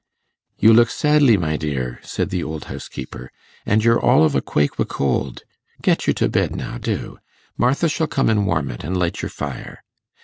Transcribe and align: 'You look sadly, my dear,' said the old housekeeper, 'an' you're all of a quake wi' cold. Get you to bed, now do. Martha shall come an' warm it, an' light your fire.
'You 0.57 0.73
look 0.73 0.89
sadly, 0.89 1.37
my 1.37 1.57
dear,' 1.57 1.99
said 2.01 2.31
the 2.31 2.43
old 2.43 2.63
housekeeper, 2.63 3.29
'an' 3.67 3.81
you're 3.81 4.01
all 4.01 4.23
of 4.23 4.33
a 4.33 4.41
quake 4.41 4.79
wi' 4.79 4.85
cold. 4.89 5.43
Get 5.79 6.07
you 6.07 6.13
to 6.13 6.27
bed, 6.27 6.55
now 6.55 6.79
do. 6.79 7.19
Martha 7.55 7.87
shall 7.87 8.07
come 8.07 8.27
an' 8.27 8.45
warm 8.45 8.71
it, 8.71 8.83
an' 8.83 8.95
light 8.95 9.21
your 9.21 9.29
fire. 9.29 9.83